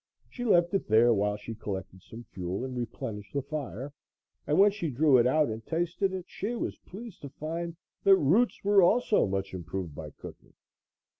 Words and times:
She 0.31 0.43
left 0.45 0.73
it 0.73 0.87
there 0.87 1.13
while 1.13 1.37
she 1.37 1.53
collected 1.53 2.01
some 2.01 2.23
fuel 2.31 2.65
and 2.65 2.75
replenished 2.75 3.33
the 3.33 3.43
fire, 3.43 3.93
and 4.47 4.57
when 4.57 4.71
she 4.71 4.89
drew 4.89 5.19
it 5.19 5.27
out 5.27 5.49
and 5.49 5.63
tasted 5.63 6.11
it 6.11 6.25
she 6.27 6.55
was 6.55 6.79
pleased 6.79 7.21
to 7.21 7.29
find 7.29 7.75
that 8.03 8.15
roots 8.15 8.59
also 8.65 9.21
were 9.21 9.27
much 9.29 9.53
improved 9.53 9.93
by 9.93 10.09
cooking. 10.09 10.53